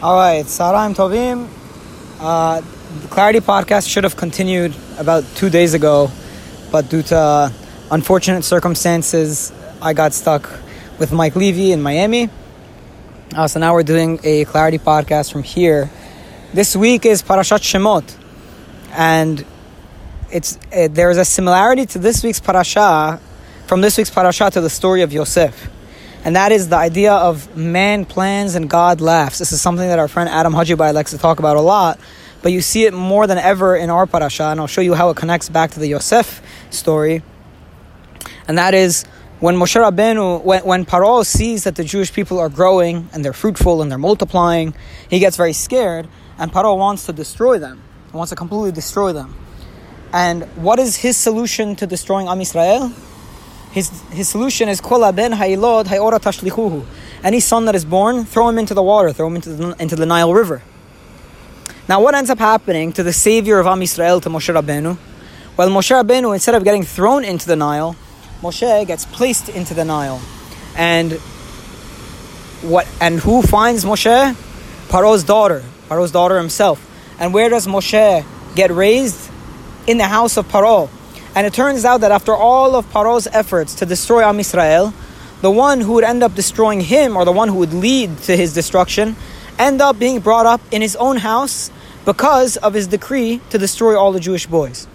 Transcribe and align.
All 0.00 0.14
right, 0.14 0.44
Saraim 0.44 0.94
Tovim. 0.94 1.48
Uh, 2.20 2.60
the 2.60 3.08
Clarity 3.08 3.40
podcast 3.40 3.88
should 3.88 4.04
have 4.04 4.16
continued 4.16 4.72
about 4.96 5.24
two 5.34 5.50
days 5.50 5.74
ago, 5.74 6.08
but 6.70 6.88
due 6.88 7.02
to 7.02 7.52
unfortunate 7.90 8.44
circumstances, 8.44 9.52
I 9.82 9.94
got 9.94 10.12
stuck 10.12 10.48
with 11.00 11.10
Mike 11.10 11.34
Levy 11.34 11.72
in 11.72 11.82
Miami. 11.82 12.30
Uh, 13.34 13.48
so 13.48 13.58
now 13.58 13.74
we're 13.74 13.82
doing 13.82 14.20
a 14.22 14.44
Clarity 14.44 14.78
podcast 14.78 15.32
from 15.32 15.42
here. 15.42 15.90
This 16.54 16.76
week 16.76 17.04
is 17.04 17.20
Parashat 17.20 17.58
Shemot, 17.58 18.14
and 18.92 19.44
it's 20.30 20.60
uh, 20.72 20.86
there 20.92 21.10
is 21.10 21.18
a 21.18 21.24
similarity 21.24 21.86
to 21.86 21.98
this 21.98 22.22
week's 22.22 22.38
parasha, 22.38 23.18
from 23.66 23.80
this 23.80 23.98
week's 23.98 24.10
parasha 24.10 24.48
to 24.48 24.60
the 24.60 24.70
story 24.70 25.02
of 25.02 25.12
Yosef 25.12 25.68
and 26.24 26.36
that 26.36 26.52
is 26.52 26.68
the 26.68 26.76
idea 26.76 27.12
of 27.12 27.56
man 27.56 28.04
plans 28.04 28.54
and 28.54 28.68
God 28.68 29.00
laughs. 29.00 29.38
This 29.38 29.52
is 29.52 29.60
something 29.60 29.88
that 29.88 29.98
our 29.98 30.08
friend 30.08 30.28
Adam 30.28 30.52
Hajibai 30.52 30.92
likes 30.92 31.12
to 31.12 31.18
talk 31.18 31.38
about 31.38 31.56
a 31.56 31.60
lot, 31.60 31.98
but 32.42 32.52
you 32.52 32.60
see 32.60 32.84
it 32.84 32.94
more 32.94 33.26
than 33.26 33.38
ever 33.38 33.76
in 33.76 33.90
our 33.90 34.06
parasha, 34.06 34.44
and 34.44 34.60
I'll 34.60 34.66
show 34.66 34.80
you 34.80 34.94
how 34.94 35.10
it 35.10 35.16
connects 35.16 35.48
back 35.48 35.72
to 35.72 35.80
the 35.80 35.88
Yosef 35.88 36.42
story. 36.70 37.22
And 38.46 38.58
that 38.58 38.74
is 38.74 39.04
when 39.40 39.54
Moshe 39.54 39.80
Rabbeinu, 39.80 40.42
when, 40.42 40.64
when 40.64 40.84
Paro 40.84 41.24
sees 41.24 41.64
that 41.64 41.76
the 41.76 41.84
Jewish 41.84 42.12
people 42.12 42.38
are 42.38 42.48
growing 42.48 43.08
and 43.12 43.24
they're 43.24 43.32
fruitful 43.32 43.82
and 43.82 43.90
they're 43.90 43.98
multiplying, 43.98 44.74
he 45.08 45.18
gets 45.18 45.36
very 45.36 45.52
scared, 45.52 46.08
and 46.38 46.52
Paro 46.52 46.76
wants 46.76 47.06
to 47.06 47.12
destroy 47.12 47.58
them. 47.58 47.82
He 48.10 48.16
wants 48.16 48.30
to 48.30 48.36
completely 48.36 48.72
destroy 48.72 49.12
them. 49.12 49.36
And 50.12 50.44
what 50.56 50.78
is 50.78 50.96
his 50.96 51.16
solution 51.16 51.76
to 51.76 51.86
destroying 51.86 52.28
Am 52.28 52.38
Yisrael? 52.38 52.92
His, 53.78 54.02
his 54.10 54.28
solution 54.28 54.68
is 54.68 54.80
Kol 54.80 55.10
ben 55.12 55.32
hayilod 55.32 55.86
hayora 55.86 56.18
tashlichuhu. 56.18 56.84
Any 57.22 57.38
son 57.38 57.64
that 57.66 57.76
is 57.76 57.84
born, 57.84 58.24
throw 58.24 58.48
him 58.48 58.58
into 58.58 58.74
the 58.74 58.82
water, 58.82 59.12
throw 59.12 59.28
him 59.28 59.36
into 59.36 59.50
the, 59.50 59.76
into 59.80 59.94
the 59.94 60.04
Nile 60.04 60.34
River. 60.34 60.62
Now, 61.88 62.02
what 62.02 62.14
ends 62.14 62.28
up 62.28 62.38
happening 62.38 62.92
to 62.94 63.02
the 63.02 63.12
savior 63.12 63.58
of 63.60 63.66
Am 63.66 63.80
Yisrael, 63.80 64.20
to 64.22 64.28
Moshe 64.28 64.52
Rabbeinu? 64.52 64.98
Well, 65.56 65.68
Moshe 65.70 65.90
Rabbeinu, 65.90 66.34
instead 66.34 66.54
of 66.56 66.64
getting 66.64 66.82
thrown 66.82 67.24
into 67.24 67.46
the 67.46 67.56
Nile, 67.56 67.94
Moshe 68.42 68.86
gets 68.86 69.06
placed 69.06 69.48
into 69.48 69.74
the 69.74 69.84
Nile. 69.84 70.20
And 70.76 71.12
what 72.62 72.88
and 73.00 73.20
who 73.20 73.42
finds 73.42 73.84
Moshe? 73.84 74.34
Paro's 74.88 75.22
daughter, 75.22 75.62
Paro's 75.88 76.10
daughter 76.10 76.36
himself. 76.36 76.84
And 77.20 77.32
where 77.32 77.48
does 77.48 77.66
Moshe 77.66 78.24
get 78.54 78.70
raised? 78.70 79.30
In 79.86 79.98
the 79.98 80.06
house 80.06 80.36
of 80.36 80.46
Paro. 80.48 80.90
And 81.34 81.46
it 81.46 81.52
turns 81.52 81.84
out 81.84 82.00
that 82.00 82.10
after 82.10 82.34
all 82.34 82.74
of 82.74 82.90
Paro's 82.90 83.26
efforts 83.28 83.74
to 83.76 83.86
destroy 83.86 84.22
Am 84.22 84.40
Israel, 84.40 84.92
the 85.40 85.50
one 85.50 85.80
who 85.80 85.92
would 85.92 86.04
end 86.04 86.22
up 86.22 86.34
destroying 86.34 86.80
him, 86.80 87.16
or 87.16 87.24
the 87.24 87.32
one 87.32 87.48
who 87.48 87.56
would 87.56 87.72
lead 87.72 88.18
to 88.22 88.36
his 88.36 88.52
destruction, 88.54 89.16
end 89.58 89.80
up 89.80 89.98
being 89.98 90.20
brought 90.20 90.46
up 90.46 90.60
in 90.70 90.82
his 90.82 90.96
own 90.96 91.18
house 91.18 91.70
because 92.04 92.56
of 92.56 92.74
his 92.74 92.86
decree 92.86 93.40
to 93.50 93.58
destroy 93.58 93.96
all 93.98 94.12
the 94.12 94.20
Jewish 94.20 94.46
boys. 94.46 94.88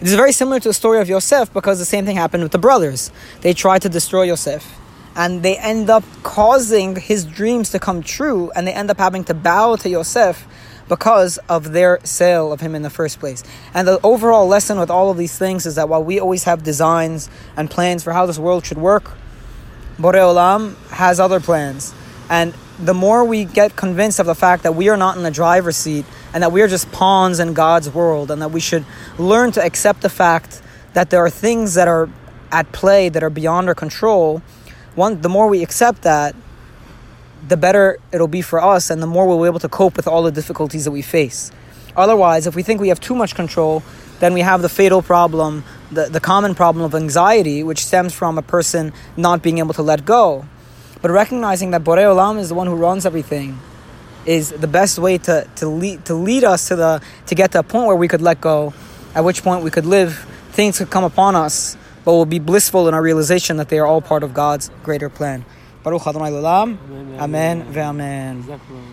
It 0.00 0.06
is 0.06 0.14
very 0.14 0.32
similar 0.32 0.60
to 0.60 0.68
the 0.68 0.74
story 0.74 1.00
of 1.00 1.08
Yosef 1.08 1.52
because 1.52 1.78
the 1.78 1.84
same 1.84 2.04
thing 2.04 2.16
happened 2.16 2.42
with 2.42 2.52
the 2.52 2.58
brothers. 2.58 3.10
They 3.40 3.52
tried 3.52 3.82
to 3.82 3.88
destroy 3.88 4.24
Yosef 4.24 4.66
and 5.16 5.42
they 5.42 5.56
end 5.56 5.88
up 5.88 6.04
causing 6.22 6.94
his 6.94 7.24
dreams 7.24 7.70
to 7.70 7.78
come 7.78 8.02
true 8.02 8.50
and 8.54 8.66
they 8.66 8.72
end 8.72 8.90
up 8.90 8.98
having 8.98 9.24
to 9.24 9.34
bow 9.34 9.74
to 9.76 9.88
Yosef 9.88 10.46
because 10.88 11.38
of 11.48 11.72
their 11.72 11.98
sale 12.04 12.52
of 12.52 12.60
him 12.60 12.74
in 12.74 12.82
the 12.82 12.90
first 12.90 13.18
place. 13.18 13.42
And 13.74 13.88
the 13.88 13.98
overall 14.04 14.46
lesson 14.46 14.78
with 14.78 14.90
all 14.90 15.10
of 15.10 15.16
these 15.16 15.36
things 15.36 15.66
is 15.66 15.74
that 15.76 15.88
while 15.88 16.04
we 16.04 16.20
always 16.20 16.44
have 16.44 16.62
designs 16.62 17.28
and 17.56 17.70
plans 17.70 18.04
for 18.04 18.12
how 18.12 18.26
this 18.26 18.38
world 18.38 18.64
should 18.66 18.78
work, 18.78 19.12
Borei 19.98 20.20
Olam 20.20 20.76
has 20.90 21.18
other 21.18 21.40
plans. 21.40 21.94
And 22.28 22.54
the 22.78 22.94
more 22.94 23.24
we 23.24 23.44
get 23.44 23.74
convinced 23.74 24.20
of 24.20 24.26
the 24.26 24.34
fact 24.34 24.64
that 24.64 24.74
we 24.74 24.90
are 24.90 24.96
not 24.96 25.16
in 25.16 25.22
the 25.22 25.30
driver's 25.30 25.76
seat 25.76 26.04
and 26.34 26.42
that 26.42 26.52
we 26.52 26.60
are 26.60 26.68
just 26.68 26.92
pawns 26.92 27.40
in 27.40 27.54
God's 27.54 27.88
world 27.88 28.30
and 28.30 28.42
that 28.42 28.50
we 28.50 28.60
should 28.60 28.84
learn 29.18 29.52
to 29.52 29.64
accept 29.64 30.02
the 30.02 30.10
fact 30.10 30.60
that 30.92 31.08
there 31.08 31.24
are 31.24 31.30
things 31.30 31.74
that 31.74 31.88
are 31.88 32.10
at 32.52 32.70
play 32.72 33.08
that 33.08 33.22
are 33.22 33.30
beyond 33.30 33.68
our 33.68 33.74
control, 33.74 34.42
one 34.96 35.20
the 35.20 35.28
more 35.28 35.48
we 35.48 35.62
accept 35.62 36.02
that, 36.02 36.34
the 37.48 37.56
better 37.56 37.98
it'll 38.12 38.28
be 38.28 38.42
for 38.42 38.60
us 38.60 38.90
and 38.90 39.02
the 39.02 39.06
more 39.06 39.26
we'll 39.26 39.40
be 39.40 39.46
able 39.46 39.60
to 39.60 39.68
cope 39.68 39.96
with 39.96 40.08
all 40.08 40.22
the 40.22 40.32
difficulties 40.32 40.84
that 40.84 40.90
we 40.90 41.02
face. 41.02 41.52
Otherwise, 41.96 42.46
if 42.46 42.54
we 42.54 42.62
think 42.62 42.80
we 42.80 42.88
have 42.88 43.00
too 43.00 43.14
much 43.14 43.34
control, 43.34 43.82
then 44.18 44.34
we 44.34 44.40
have 44.40 44.62
the 44.62 44.68
fatal 44.68 45.02
problem, 45.02 45.64
the, 45.92 46.06
the 46.06 46.20
common 46.20 46.54
problem 46.54 46.84
of 46.84 46.94
anxiety, 46.94 47.62
which 47.62 47.84
stems 47.84 48.12
from 48.12 48.38
a 48.38 48.42
person 48.42 48.92
not 49.16 49.42
being 49.42 49.58
able 49.58 49.74
to 49.74 49.82
let 49.82 50.04
go. 50.04 50.44
But 51.02 51.10
recognizing 51.10 51.70
that 51.70 51.84
Borei 51.84 52.04
Olam 52.04 52.38
is 52.38 52.48
the 52.48 52.54
one 52.54 52.66
who 52.66 52.74
runs 52.74 53.06
everything 53.06 53.58
is 54.24 54.50
the 54.50 54.66
best 54.66 54.98
way 54.98 55.18
to, 55.18 55.48
to, 55.56 55.68
lead, 55.68 56.04
to 56.06 56.14
lead 56.14 56.42
us 56.42 56.68
to, 56.68 56.76
the, 56.76 57.02
to 57.26 57.34
get 57.34 57.52
to 57.52 57.60
a 57.60 57.62
point 57.62 57.86
where 57.86 57.96
we 57.96 58.08
could 58.08 58.22
let 58.22 58.40
go, 58.40 58.74
at 59.14 59.22
which 59.22 59.42
point 59.42 59.62
we 59.62 59.70
could 59.70 59.86
live, 59.86 60.18
things 60.50 60.78
could 60.78 60.90
come 60.90 61.04
upon 61.04 61.36
us, 61.36 61.76
but 62.06 62.12
we'll 62.12 62.24
be 62.24 62.38
blissful 62.38 62.86
in 62.86 62.94
our 62.94 63.02
realization 63.02 63.56
that 63.56 63.68
they 63.68 63.80
are 63.80 63.86
all 63.86 64.00
part 64.00 64.22
of 64.22 64.32
God's 64.32 64.70
greater 64.84 65.10
plan. 65.10 65.44
Baruch 65.82 66.06
Adonai 66.06 66.30
Lelam. 66.30 66.78
Amen. 67.18 67.66
Amen. 67.76 68.60